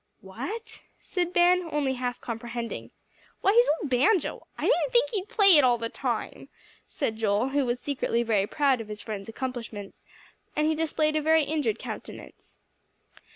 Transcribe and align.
"What?" 0.21 0.81
said 0.99 1.31
Ben, 1.31 1.61
only 1.71 1.93
half 1.93 2.19
comprehending. 2.19 2.89
"Why, 3.41 3.53
his 3.53 3.69
old 3.79 3.91
banjo. 3.91 4.47
I 4.57 4.63
didn't 4.65 4.91
think 4.91 5.11
he'd 5.11 5.29
play 5.29 5.57
it 5.57 5.63
all 5.63 5.77
the 5.77 5.89
time," 5.89 6.49
said 6.87 7.17
Joel, 7.17 7.49
who 7.49 7.67
was 7.67 7.79
secretly 7.79 8.23
very 8.23 8.47
proud 8.47 8.81
of 8.81 8.87
his 8.87 8.99
friend's 9.01 9.29
accomplishments; 9.29 10.03
and 10.55 10.65
he 10.65 10.73
displayed 10.73 11.15
a 11.15 11.21
very 11.21 11.43
injured 11.43 11.77
countenance. 11.77 12.57